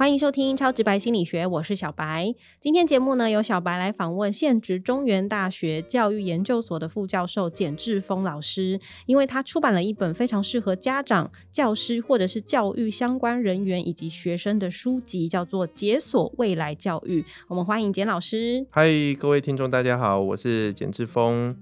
[0.00, 2.34] 欢迎收听超直白心理学，我是小白。
[2.58, 17.20] 今天节目呢，由小白来访问现职中原大学教育研究所的副教授简志峰老师，因为他出版了一本非常适合家长、教师或者是教育相关人员以及学生的书籍，叫做《解锁未来教育》。
[17.48, 18.66] 我们欢迎简老师。
[18.70, 21.54] 嗨，各位听众，大家好，我是简志峰。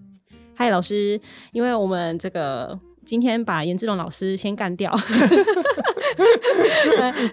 [0.54, 2.78] 嗨，老师，因为我们这个。
[3.08, 4.94] 今天把严志龙老师先干掉，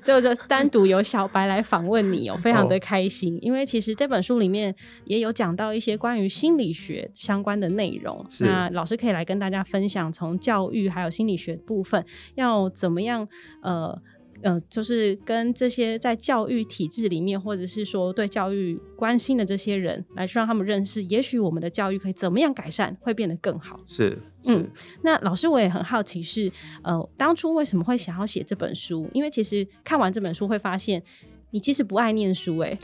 [0.01, 3.37] 最后就单独由小白来访问你哦，非常的开心。
[3.41, 12.05] 因为其实这本书里面也有讲到一些关于心理学相关的内容，那老师可以来跟大家分享，从教育还有心理学部分
[12.35, 13.27] 要怎么样
[13.61, 14.01] 呃。
[14.41, 23.79] 呃，就是跟这些在教育体制里面，或者是说对教育关心的这些人，来去让他们认识，也许我们的教育可以怎么样改善，会变得更好。
[23.87, 24.69] 是，嗯，
[25.01, 26.51] 那老师我也很好奇，是
[26.83, 29.09] 呃，当初为什么会想要写这本书？
[29.13, 31.01] 因为其实看完这本书会发现，
[31.49, 32.77] 你其实不爱念书，哎，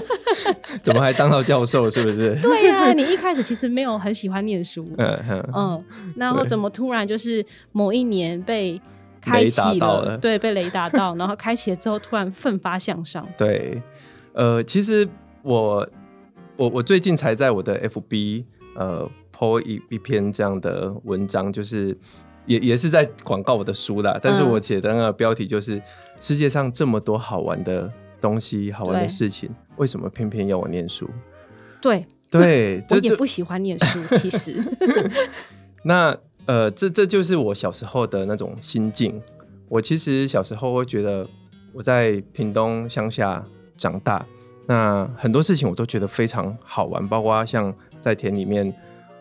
[0.80, 1.90] 怎么还当到教授？
[1.90, 2.38] 是不是？
[2.42, 8.80] 对呀，你一开始其实没有很喜欢念书，嗯嗯，然后怎么突然就是某一年被。
[9.24, 13.26] 开启了，对，被雷打到，然后开启了之后，突然奋发向上。
[13.38, 13.82] 对，
[14.32, 15.08] 呃，其实
[15.42, 15.88] 我
[16.56, 18.44] 我我最近才在我的 FB
[18.76, 21.96] 呃 po 一一篇这样的文章，就是
[22.46, 24.18] 也也是在广告我的书啦。
[24.22, 25.80] 但是我写的那个标题就是
[26.20, 31.08] 世界上这么多好玩的东西、好玩的事情，为什么偏偏要我念书？
[31.80, 34.62] 对对， 我也不喜欢念书，其实。
[35.84, 36.16] 那。
[36.46, 39.20] 呃，这这就是我小时候的那种心境。
[39.68, 41.26] 我其实小时候会觉得
[41.72, 43.44] 我在屏东乡下
[43.76, 44.24] 长大，
[44.66, 48.72] 那很多事情我都觉得非常好玩，包括像在田里面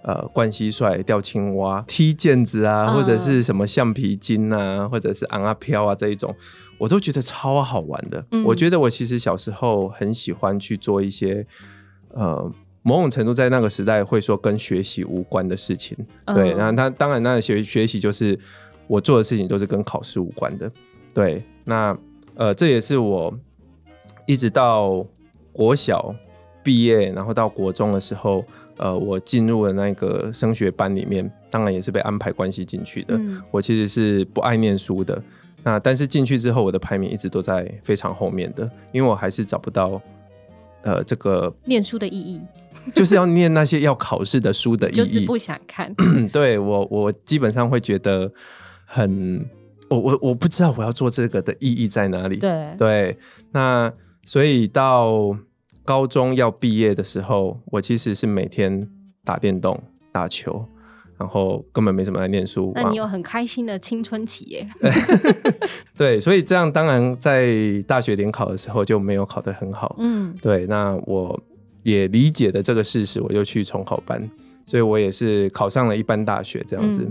[0.04, 6.36] 呃灌蟋蟀、钓青蛙、踢毽子啊，或者是什么橡皮筋啊，或者是昂啊飘啊这一种，
[6.78, 8.26] 我都觉得超好玩的。
[8.46, 11.48] 我觉得我其实小时候很喜欢去做一些
[12.10, 12.52] 呃。
[12.84, 18.38] 某种程度在那个时代会说跟学习无关的事情，对，那他当然那学学习就是
[18.88, 20.70] 我做的事情都是跟考试无关的，
[21.14, 21.98] 对，那
[22.36, 23.34] 呃这也是我
[24.26, 25.06] 一直到
[25.54, 26.14] 国小
[26.62, 28.44] 毕业，然后到国中的时候，
[28.78, 33.18] 呃我进入了那个升学班里面，当然也是被安排关系进去的。
[33.50, 35.24] 我其实是不爱念书的，
[35.64, 40.02] 那但是进去之后，我的排名一直都在非常后面的，因为我还是找不到
[40.82, 42.42] 呃这个念书的意义。
[42.94, 45.94] 就是要念那些要考试的书的意义，就是不想看。
[46.32, 48.32] 对我，我基本上会觉得
[48.86, 49.46] 很，
[49.90, 52.38] 我我我不知道我要做这个的意义在哪里。
[52.38, 53.18] 对对，
[53.52, 53.92] 那
[54.24, 55.36] 所以到
[55.86, 58.88] 高中要毕业的时候，我其实是每天
[59.24, 59.82] 打电动、
[60.12, 60.66] 打球，
[61.18, 62.72] 然后根本没什么来念书。
[62.76, 64.68] 那你有很开心的青春期耶？
[65.96, 69.96] 对，所以这样当然在大学联考的时候就没有考得很好。
[70.00, 71.42] 嗯，对，那我。
[71.84, 74.30] 也理解的这个事实，我就去重考班，
[74.66, 77.06] 所以我也是考上了一般大学这样子。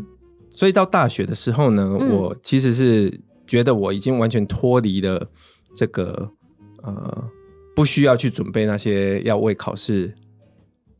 [0.50, 5.26] 所以到大学的时候呢，我其实是觉得我已经完全脱离了
[5.74, 6.30] 这个
[6.82, 7.24] 呃，
[7.74, 10.12] 不需要去准备那些要为考试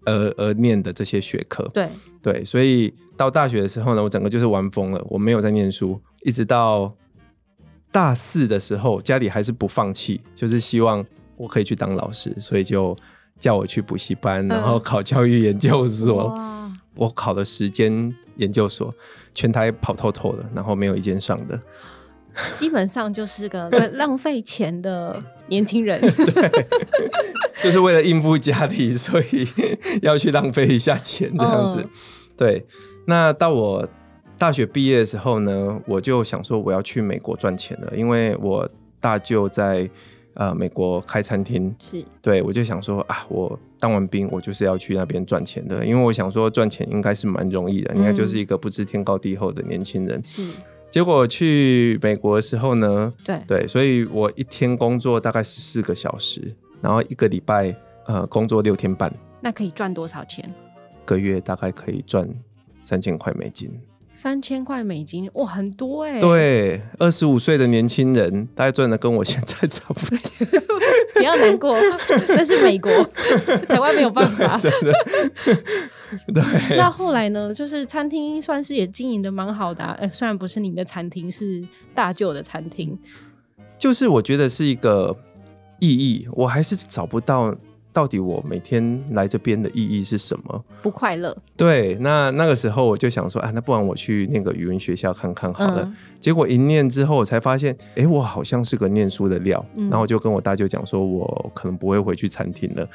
[0.04, 1.68] 而而念的这些学科。
[1.74, 1.88] 对
[2.22, 6.94] 对，所以到大学的时候呢，我整个就是玩疯了，我没有在念书，一直到
[7.90, 11.04] 大四的时候，家里还是不放弃，就是希望
[11.36, 12.94] 我可以去当老师，所以就。
[13.42, 16.32] 叫我去补习班，然后考教育研究所。
[16.94, 18.94] 我考了时间研究所，
[19.34, 21.60] 全台跑透透的，然后没有一间上的。
[22.54, 25.98] 基本上就是个 浪费钱的年轻人。
[26.04, 26.66] 对，
[27.64, 29.48] 就是为了应付家里，所以
[30.02, 31.84] 要去浪费一下钱这样子。
[32.36, 32.64] 对，
[33.06, 33.88] 那到我
[34.38, 38.70] 大学毕业的时候呢，我就想说我要去美国赚钱了，因为我
[39.00, 39.91] 大舅在。
[40.34, 50.23] 呃，美国开餐厅是对，我就想说啊，我当完兵，我就是要去那边赚钱的，因为我想说赚钱应该是蛮容易的，应该就是一个不知天高地厚的年轻人。
[50.25, 50.56] 是，
[50.88, 57.75] 结果去美国的时候呢，对对，所以我一天工作大概十四个小时，然后一个礼拜
[58.06, 60.50] 呃工作六天半，那可以赚多少钱？
[61.05, 62.28] 个月大概可以赚
[62.82, 63.70] 三千块美金。
[64.14, 66.20] 三千块美金，哇，很多哎！
[66.20, 70.19] 对，二十五岁的年轻人，大概赚的跟我现在 差不多。
[71.14, 71.76] 不要难过，
[72.29, 72.91] 那是美国，
[73.69, 74.61] 台湾没有办法。
[76.32, 76.76] 对。
[76.76, 77.53] 那后来呢？
[77.55, 81.62] 就是餐厅算是也经营的蛮好的，哎，虽然不是你的餐厅，是
[81.94, 82.99] 大舅的餐厅。
[83.79, 85.17] 就是我觉得是一个
[85.81, 87.55] 意义，我还是找不到
[87.92, 90.64] 到底我每天来这边的意义是什么。
[90.80, 91.36] 不快乐。
[91.56, 95.92] 对，那那个时候我就想说，啊，那不然我去那个语文学校看看好了。
[96.18, 99.62] 结果一念之后，我才发现，哎，我好像是个念书的料。
[99.76, 102.88] 然后我就跟我大舅讲说，我可能不会回去餐厅了。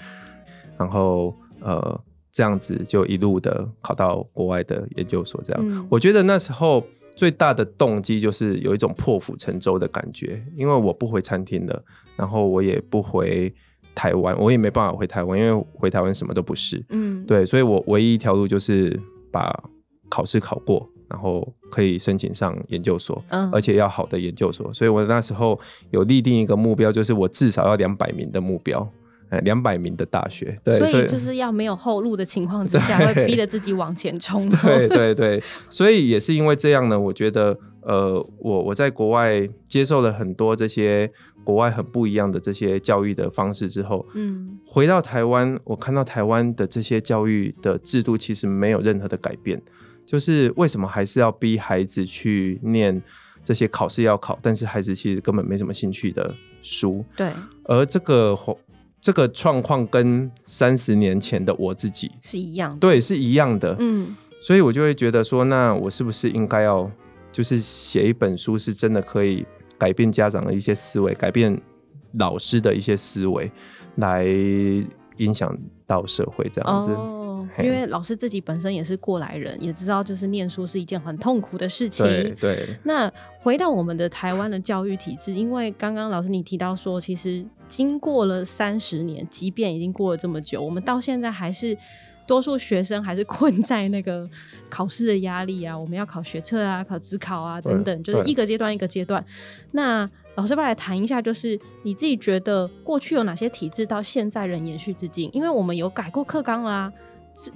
[0.77, 2.01] 然后，呃，
[2.31, 5.39] 这样子就一路的考到国外的研究所。
[5.43, 6.83] 这样，我觉得那时候
[7.15, 11.83] 最大的动机就是有一种破釜沉舟的感觉，因为我不回餐厅了，
[12.15, 13.53] 然后我也不回。
[13.97, 16.85] 台湾，我也没办法回台湾，因为回台湾什么都不是。
[16.89, 18.95] 嗯，对，所以我唯一一条路就是
[19.31, 19.51] 把
[20.07, 24.71] 考试考过，然后可以申请上研究所，嗯而且要好的研究所。
[24.71, 25.59] 所以我那时候
[25.89, 28.87] 有立定一个目标，就是我至少要两百名的目标，
[29.29, 30.55] 哎，两百名的大学。
[30.63, 34.47] 对，所以就是要没有后路的情况之下，会逼着自己往前冲。
[34.61, 41.11] 对对对，所以也是因为这样呢，我觉得，呃，我我在国外接受了很多这些。
[41.47, 49.61] 国外很不一样的这些教育的方式之后，嗯，回到台湾，我看到台湾的这些教育的制度其实没有任何的改变，
[50.05, 53.01] 就是为什么还是要逼孩子去念
[53.45, 57.01] 这些考试要考，但是孩子其实根本没什么兴趣的书。
[57.15, 57.31] 对，
[57.63, 58.37] 而这个
[58.99, 63.73] 这个状况跟三十年前的我自己是一样的，对，是一样的。
[63.79, 66.91] 嗯，所以我就会觉得说，那我是不是应该要
[67.31, 69.45] 就是写一本书，是真的可以。
[69.77, 71.59] 改变家长的一些思维，改变
[72.13, 73.51] 老师的一些思维，
[73.95, 74.25] 来
[75.17, 76.91] 影响到社会这样子。
[76.91, 82.05] 哦，因为老师自己本身也是过来人，也知道就是念书是一件很痛苦的事情。
[82.05, 82.67] 对对。
[82.83, 91.77] 那回到我们的台湾的教育体制，因为刚刚老师你提到说，其实经过了三十年，即便已经过了这么久，我们到现在还是。
[92.27, 94.29] 多数学生还是困在那个
[94.69, 99.23] 考试的压力啊，我们要考学测啊，考职考啊等等，就是一个阶段一个阶段。
[99.71, 105.29] 那老师，不来谈一下，就是你自己觉得过去有哪些体制到现在仍延续至今？
[105.33, 106.91] 因为我们有改过课纲啦。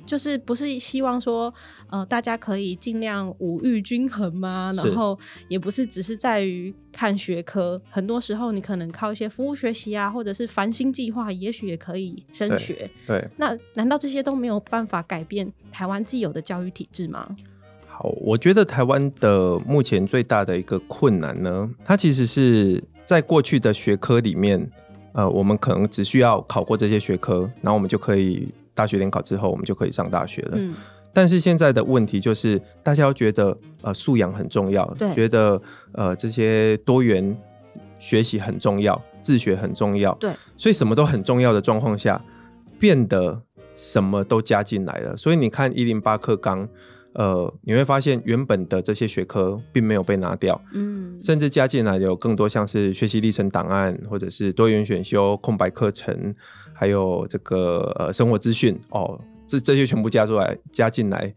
[0.06, 1.51] 就是不是希望说，
[1.89, 4.72] 呃，大家可以尽量五育均衡吗？
[4.75, 5.18] 然后
[5.48, 12.88] 也不是只是在于看学科，很多时候你可能靠一些服务学习啊，或者是繁星计划，也许也可以升学。
[13.07, 17.36] 对，那难道这些都没有办法改变台湾既有的教育体制吗？
[17.88, 24.69] 好，我觉得台湾的目前最大的一个困难呢，它其实是在过去的学科里面，
[25.13, 28.48] 呃，我们可能只需要考过这些学科，然后我们就可以。
[28.73, 30.51] 大学联考之后，我们就可以上大学了。
[30.56, 30.73] 嗯，
[31.13, 35.62] 但是现在的问题就是，大家觉得呃素养很重要，觉得
[35.94, 37.38] 呃这些多元
[38.00, 40.13] 学习很重要，自学很重要。
[40.15, 42.21] 对，所以什么都很重要的状况下，
[42.79, 43.41] 变得
[43.73, 45.15] 什么都加进来了。
[45.15, 46.67] 所以你看一零八课纲，
[47.13, 56.34] 呃，你会发现原本的这些学科并没有被拿掉，嗯，甚至加进来有更多像是学习历程档案，或者是多元选修、空白课程。
[56.74, 61.31] 还有这个呃生活资讯哦，这这些全部加出来加进来，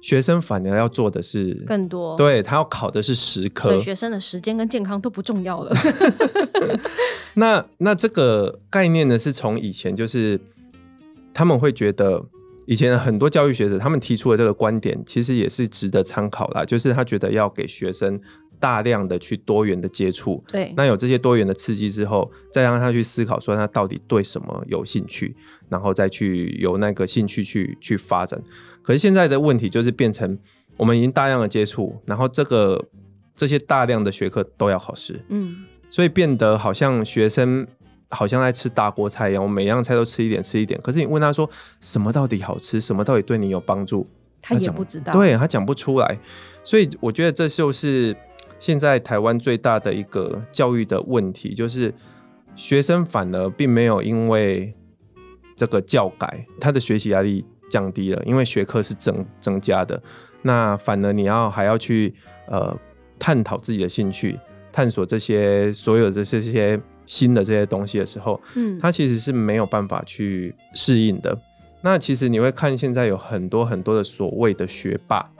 [0.00, 5.74] 学生反而要做的是更多，对他要考的是十科，所以学生的时间跟健康都不重要了。
[7.34, 10.38] 那那这个概念呢，是从以前就是
[11.34, 12.24] 他们会觉得
[12.66, 18.20] 以前很多教育学者他们提出的这个观点，其实也是值得参考啦，就是他觉得要给学生。
[18.58, 25.36] 大量的去多元的接触，对，那有这些多元的刺激之后，再让他去思考说他到底对什么有兴趣，
[25.68, 28.42] 然后再去有那个兴趣去去发展。
[28.82, 30.38] 可是现在的问题就是变成
[30.78, 32.82] 我们已经大量的接触，然后这个
[33.34, 37.66] 这些大量的学科都要考试，嗯，所以变得好像学生
[38.10, 40.80] 好像在吃大锅菜一样，我每样菜都吃一点吃一点。
[40.82, 41.48] 可是你问他说
[41.80, 44.06] 什么到底好吃，什么到底对你有帮助，
[44.40, 46.18] 他也不知道，对他讲不出来。
[46.64, 48.16] 所以我觉得这就是。
[48.58, 51.92] 现在台湾最大的一个教育的问题，就是
[52.56, 54.74] 学生反而并没有因为
[55.54, 60.02] 这个教改，他的学习压力降低了，因为学科是增增加的。
[60.40, 62.14] 那反而你要还要去
[62.48, 62.74] 呃
[63.18, 64.40] 探讨自己的兴趣，
[64.72, 71.38] 探索这些所有的这些新的这些东西的时候，嗯，他其实是没有办法去适应的。
[71.82, 75.30] 那其实你会看现在有很多很多的所谓的学霸。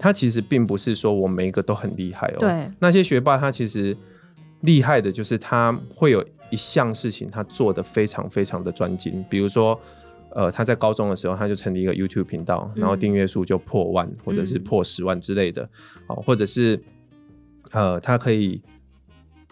[0.00, 2.36] 他其实并不是说我每一个都很厉害哦。
[2.38, 3.96] 对，那些学霸他其实
[4.60, 9.24] 厉害的就是他会有一项事情他做的非常非常的专精。
[9.28, 9.76] 比如说，
[10.36, 15.68] 呃，他在高中的时候他就成立一个 YouTube 频道，然后订阅数就破万或者是破十万之类的。
[16.06, 16.80] 哦，或者是
[17.72, 18.62] 呃，他可以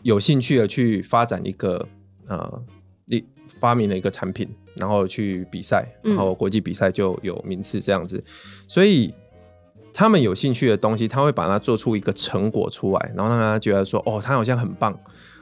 [0.02, 1.88] 有兴趣的去发展一个
[2.26, 2.62] 呃，
[3.06, 3.24] 你
[3.60, 8.22] 发明了一个产品，然后去比赛，然后国际比赛就有名次这样子。
[8.66, 9.14] 所以。
[9.98, 14.94] 他们有兴趣的东西，他会把它做出一个成果出来，然后让他觉得说：“哦，他好像很棒。”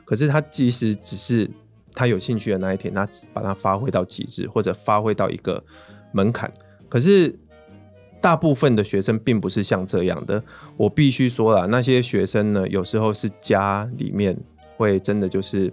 [0.06, 1.50] 可是他即使只是
[1.92, 5.60] 他有兴趣的那一天，他把它发挥到极致，或者发挥到一个
[6.12, 6.48] 门槛，
[6.88, 7.36] 可是
[8.24, 10.42] 大部分的学生并不是像这样的。
[10.78, 14.34] 我必须说了，那些学生呢，有时候是家里面
[14.78, 15.70] 会真的就是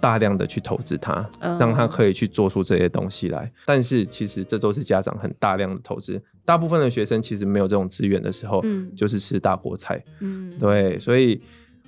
[0.00, 3.52] 大量的去投资他，让他可以去做出这些东西来。
[3.66, 6.18] 但是其实这都是家长很大量的投资。
[6.46, 11.42] 大部分的学生其实没有这种资源的时候，嗯，就是吃大锅菜，嗯，对，所以。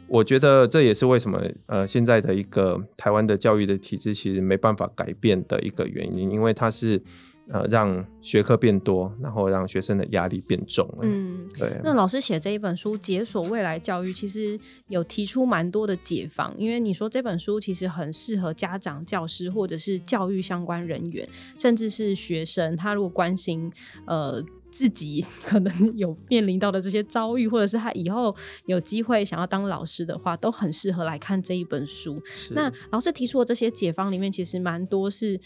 [0.08, 7.02] 我觉得这也是为什么呃现在的一个台湾的教育的体制其实没办法改变的一个原因，因为它是
[7.50, 10.88] 呃让学科变多，然后让学生的压力变重。
[11.02, 11.80] 嗯，对。
[11.82, 14.58] 那老师写这一本书《解锁未来教育》，其实
[14.88, 23.72] 有提出蛮多的解方，因为你说这本书其实很适合家长、教师或者是教育相关人员，甚至是学生，他如果关心
[24.06, 24.42] 呃。
[24.74, 28.34] 自己 可能有面临到的这些遭遇，或者是他以后
[28.64, 32.18] 有机会想要当老师的话，都很适合来看这一本书。
[32.52, 35.38] 那老师提出的这些解方里面，其实蛮多是。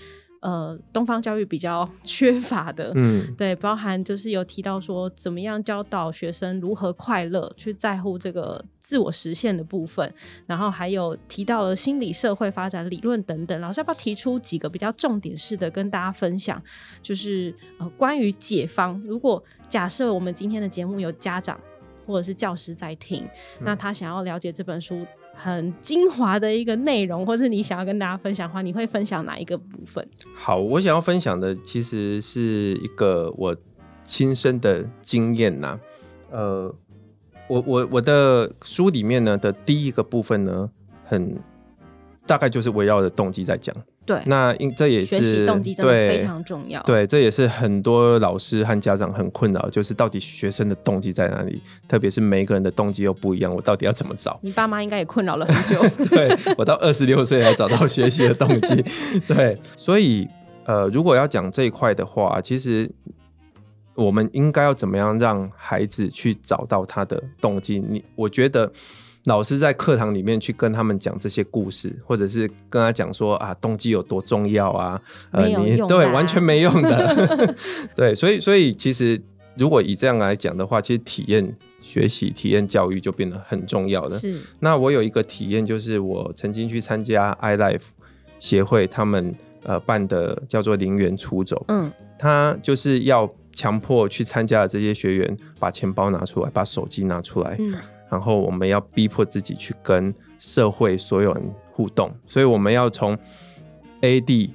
[0.46, 10.14] 呃，东方教育比较缺乏的，嗯， 对，包含就是有提到说，怎么样教导学生如何快乐，去在乎这个自我实现的部分，
[10.46, 13.60] 然后还有提到了心理社会发展理论等等。
[13.60, 16.62] 老师要不要提出几个比较重点式的跟大家分享？
[17.02, 21.58] 就是呃，关于解方，如果假设我们今天的节目有家长
[22.06, 23.26] 或者是教师在听，
[23.62, 25.04] 那他想要了解这本书。
[25.36, 30.06] 很精华的一个内容，或是你想要跟大家分享的话，你会分享哪一个部分？
[30.34, 33.56] 好，我想要分享的其实是一个我
[34.02, 35.78] 亲身的经验呐。
[36.30, 36.74] 呃，
[37.48, 40.70] 我我我的书里面呢的第一个部分呢，
[41.04, 41.38] 很
[42.26, 43.74] 大概就是围绕着动机在讲。
[44.04, 46.80] 对，那应这也是学习动机真的非常重要。
[46.84, 51.60] 对，这也是很多老师和家长很困扰，就是到底学生的动机在哪里？
[51.88, 54.38] 特别是每一个人的动机又不一样，我到底要怎么找？
[54.44, 55.82] 你爸妈应该也困扰了很久。
[56.08, 58.84] 对我到二十六岁才找到学习的动机。
[59.26, 60.28] 对，所以
[60.66, 62.88] 呃，如果要讲这一块的话，其实
[63.94, 67.80] 我们应该要怎么样让孩子去找到他的动机？
[67.80, 68.70] 你我觉得。
[69.26, 75.00] 老师在课堂里面去跟他们讲这些故事，或者是跟他讲说啊，动机有多重要啊？
[75.32, 77.54] 呃，你对，完全没用的。
[77.96, 79.20] 对，所以，所以其实
[79.56, 84.16] 如果以这样来讲的话，其实体验学习、体验教育就变得很重要的。
[84.16, 84.38] 是。
[84.60, 87.88] 那我有一个体验，就是我曾经去参加 iLife
[88.38, 91.64] 协会他们呃办的叫做“零元出走”。
[91.68, 91.90] 嗯。
[92.16, 97.56] 他就是要强迫去参加的这些学员把钱包拿出来，把手机拿出来。
[97.58, 97.74] 嗯。
[98.10, 103.18] 然后我们要逼迫自己去跟社会所有人互动，所以我们要从
[104.02, 104.54] A 地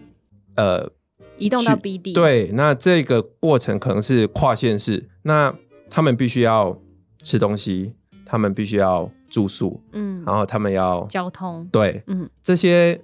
[0.56, 0.90] 呃
[1.38, 2.14] 移动到 B 地。
[2.14, 5.54] 对，那这个过程可能是跨县市，那
[5.90, 6.80] 他们必须要
[7.22, 7.94] 吃东西，
[8.26, 13.02] 他们必须要住宿，嗯，然后他们要交通，对，嗯，这些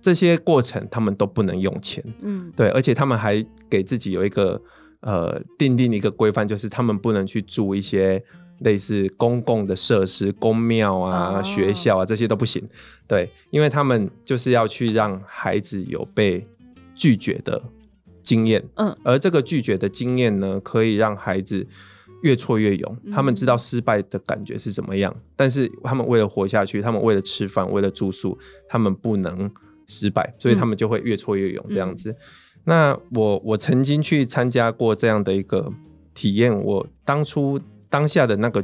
[0.00, 4.60] 这些过程他们都不能用钱，嗯，对，而且他们还给自己有一个
[5.00, 8.22] 呃定定一个规范，就是他们不能去住一些。
[8.60, 12.62] 类似公共的设施、公庙啊、学校啊，这些都不行。
[13.06, 16.46] 对，因为他们就是要去让孩子有被
[16.94, 17.62] 拒绝的
[18.22, 18.64] 经验。
[18.76, 21.66] 嗯，而这个拒绝的经验呢，可以让孩子
[22.22, 22.96] 越挫越勇。
[23.12, 28.36] 他们知道失败的感觉是怎么样，但是他们为了活下去，他们为了吃饭、为了住宿，
[28.68, 29.50] 他们不能
[29.86, 32.16] 失败，所以他们就会越挫越勇这样子。
[32.64, 35.72] 那我我曾经去参加过这样的一个
[36.14, 37.60] 体验，我当初。
[37.88, 38.62] 当下的那个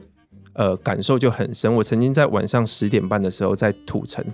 [0.55, 1.75] 呃感受就很深。
[1.75, 4.25] 我曾经在晚上十点半的时候在土城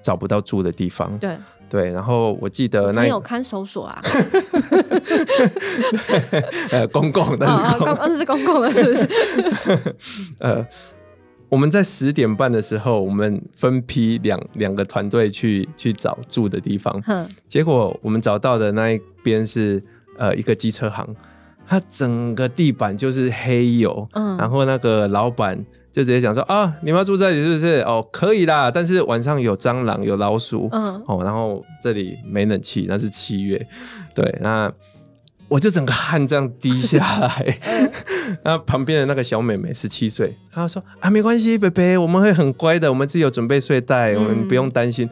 [0.00, 1.18] 找不到住的地方。
[1.18, 1.36] 对
[1.70, 4.00] 对，然后我记得那有看守所啊，
[6.70, 9.06] 呃，公共的，那是公共的，是不是？
[10.40, 10.66] 呃，
[11.50, 17.02] 我们在十点半的时候，我们分批两两个团队去去找住的地方。
[17.06, 19.84] 嗯，结果我们找到的那一边是
[20.16, 21.06] 呃一个机车行。
[21.68, 25.54] 它整个地板就是黑油，嗯，然后那个老板
[25.92, 27.80] 就直接讲说啊，你们要住这里是不是？
[27.82, 33.68] 哦，可以啦，但是晚上有蟑螂、有老鼠，嗯，哦，然后这里没冷气，那是七月，
[34.14, 34.72] 对，那
[35.48, 37.58] 我就整个汗这样滴下来，
[38.44, 45.06] 那旁边的那个小妹妹十七岁，她说啊，没关系，贝贝，我们会很乖的，我们自己有准备睡袋，我们不用担心。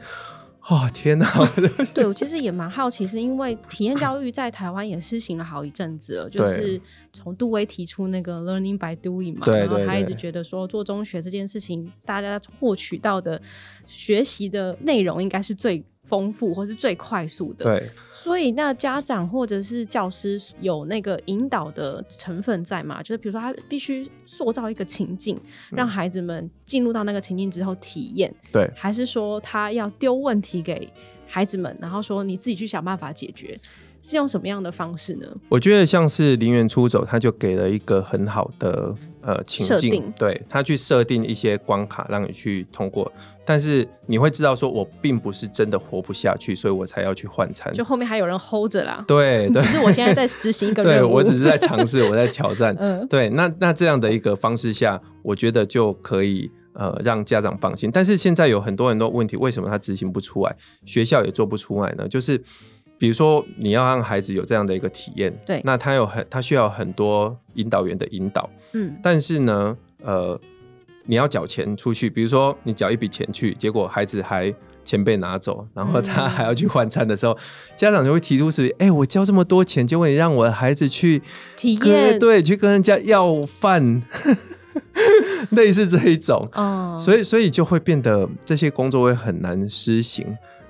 [0.68, 1.26] 哦天哪！
[1.94, 6.80] 对 我其实也蛮好奇，是因为体验教育在台湾也施行了好一阵子了， 就是
[7.12, 13.40] 从杜威提出那个 learning by doing 嘛，然后他一直觉得说做中学这件事情，大家获取到的
[13.86, 15.84] 学习的内容应该是最。
[16.06, 23.02] 丰富或是最快速的，对，所以那家长或者是教师有那个引导的成分在嘛？
[23.02, 30.88] 就是比如说他必须塑造一个情境，让孩子们进入到那个情境之后体验，对，还是说他要丢问题给
[31.26, 33.58] 孩子们，然后说你自己去想办法解决？
[34.08, 35.26] 是用什么样的方式呢？
[35.48, 43.10] 我觉得像是零元出走，他就给了一个很好的呃情境，对他去设定一些关卡让你去通过，
[43.44, 47.72] 但是你会知道说，我并不是真的活不下去，所以我才要去换餐。
[47.74, 52.72] 就后面还有人 hold 着啦，对，只是我现在在执行一个任务， 我只是在尝试，我在挑战。
[52.78, 56.48] 嗯，对，那那这样的一个方式下，我觉得就可以。
[56.78, 57.90] 呃，让家长放心。
[57.90, 60.54] 但是现在有很多很多问题，为什么他执行不出来？
[60.84, 62.06] 学校也做不出来呢？
[62.06, 62.38] 就是
[62.98, 70.40] 比如说，你要让孩子有这样的一个体验，对，那他有很他需要很多引导员的引导，嗯，但是呢，呃，
[71.04, 77.36] 你要缴钱出去，比如说你缴一笔钱去，结果孩子还钱被拿走，然后他还要去换餐的时候，
[77.76, 81.22] 家长就会提出是，哎，我交这么多钱，结果你让我的孩子去
[81.56, 84.02] 体验，对，去跟人家要饭。
[85.50, 86.48] 类似这一种，
[86.98, 90.26] 所以所以就会变得这些工作会很难施行。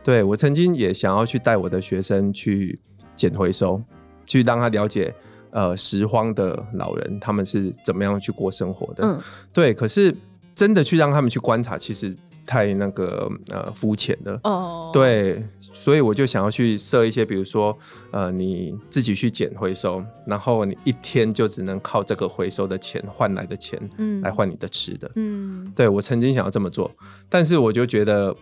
[0.07, 2.79] 对我曾经也想要去带我的学生去
[3.17, 3.83] 捡回收，
[4.25, 5.13] 去让他了解
[5.51, 9.05] 呃拾荒的老人他们是怎么样去过生活的。
[9.05, 9.21] 嗯，
[9.53, 10.17] 对，可是
[10.55, 12.17] 真的去让他们去观察，其实。
[12.49, 17.77] 太那个呃肤浅的哦，对，所以我就想要去设一些，比如说
[18.13, 26.89] 呃你自己去捡回收，然后你一天就只能靠这个回收的钱换来的钱，嗯，来换你的吃的，嗯，对我曾经想要这么做，
[27.29, 28.33] 但是我就觉得。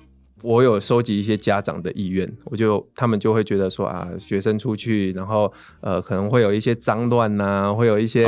[0.44, 8.26] 我有收集一些家长的意愿，我就他们就会觉得说啊，学生出去，然后呃可能会有一些脏乱呐，会有一些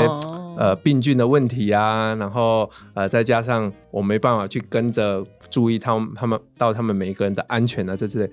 [0.57, 8.31] 呃病菌的问题啊，然后呃再加上我没办法去跟着注意他们，他们到他们每一个人的安全啊这之类，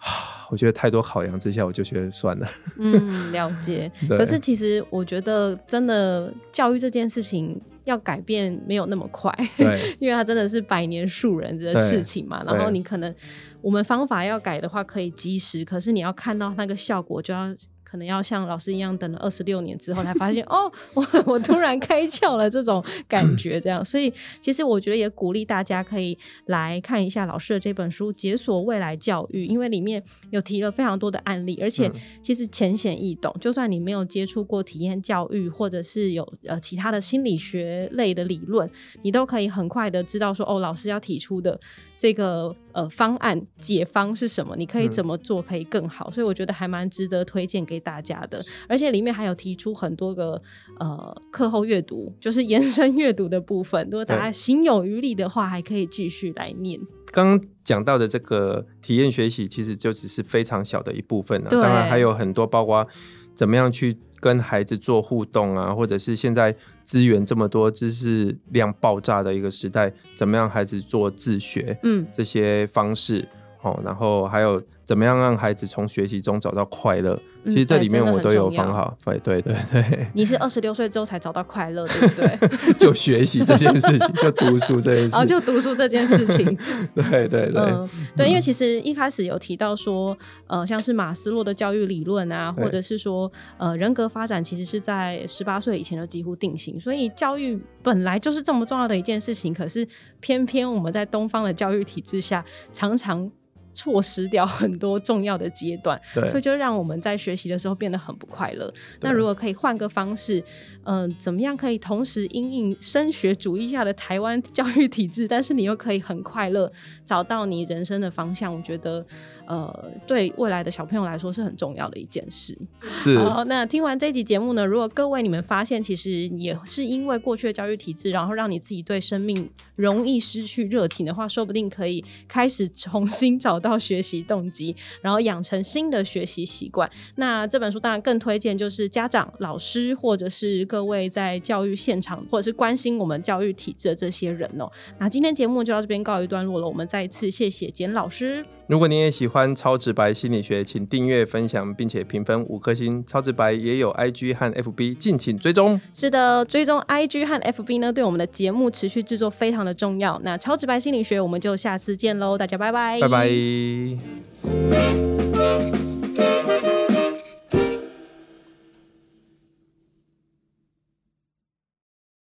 [0.50, 2.48] 我觉得太多考量之下，我就觉得算了。
[2.78, 3.90] 嗯，了解。
[4.08, 7.60] 可是其实我觉得真的教育这件事情。
[7.86, 12.42] 要改变没有那么快，对，因为它真的是百年树人的事情嘛。
[12.42, 13.14] 然后你可能
[13.60, 17.54] 我们方法要改的话，可以及时，可是你要看到那个效果，就要。
[17.88, 23.84] 可能要像老师一样等了二十六年之后才发现哦，我我突然开窍了这种感觉，这样。
[23.84, 31.88] 所以其实我觉得也鼓励大家可以来看一下老师的这本书《解锁未来教育》，因为里面有提了非常多的案例，而且
[32.20, 33.32] 其实浅显易懂。
[33.40, 38.68] 就算你没有接触过体验教育，或者是有呃其他的心理学类的理论，
[39.02, 41.58] 你都可以很快的知道说哦，老师要提出的
[41.98, 46.10] 这个呃方案解方是什么，你可以怎么做可以更好。
[46.10, 47.75] 所以我觉得还蛮值得推荐给。
[47.78, 50.40] 大家的，而且里面还有提出很多个
[50.78, 53.84] 呃课后阅读，就是延伸阅读的部分。
[53.90, 56.80] 如果大家心有余力的话，还可以继续来念。
[57.12, 61.48] 刚刚讲到的这个体验学习，其实就只是非常小的一部分了。
[61.48, 62.86] 当然还有很多，包括
[63.34, 73.26] 怎么样去跟孩子做互动啊，或者是现在资源这么多、知识量爆炸的一个时代，怎么样孩子做自学，嗯，这些方式
[73.62, 77.20] 哦，然后还有怎么样让孩子从学习中找到快乐。
[77.44, 80.06] 其实这里面我都有方法，对对对对。
[80.14, 82.74] 你是二十六岁之后才找到快乐，对不对？
[82.78, 86.44] 就学习这件事情，就读书这件事情， 哦，就读书这件事情。
[86.94, 87.72] 对对对，
[88.16, 99.86] 对，因为其实一开始有提到说，呃，像是马斯洛的教育理论啊，或者是说，呃，人格发展其实是在十八岁以前就几乎定型，所以教育本来就是这么重要的一件事情，可是
[100.18, 103.30] 偏偏我们在东方的教育体制下，常常。
[103.76, 108.72] 错失掉很多重要的阶段，所以就让我们在学习的时候变得很不快乐。
[109.02, 110.42] 那如果可以换个方式，
[110.84, 116.72] 嗯，怎么样可以同时因应升学主义下的台湾教育体制，但是你又可以很快乐，
[117.04, 118.54] 找到你人生的方向？
[118.54, 119.06] 我觉得。
[119.46, 122.56] 呃，对未来的小朋友来说是很重要的一件事。
[122.98, 123.18] 是。
[123.18, 136.90] 好，那听完这集节目呢，如果各位你们发现，其实也是因为过去的教育体制，然后让你自己对生命容易失去热情的话，说不定可以开始重新找到学习动机，然后养成新的学习习惯。
[137.14, 144.70] 那这本书当然更推荐就是家长、老师或者是各位在教育现场或者是关心我们教育体制的这些人哦。
[144.98, 148.44] 那今天节目就到这边告一段落了，我们再一次谢谢简老师。
[148.68, 153.04] 如果你也喜欢超直白心理学，请订阅、分享，并且评分五颗星。
[153.06, 155.80] 超直白也有 IG 和 FB，敬请追踪。
[155.94, 160.20] 是的，追踪 IG 和 FB 呢，对我们的节目持续制作非常的重要。
[160.24, 163.30] 那超直白心理学，我们就下次见喽，大家拜拜，拜拜。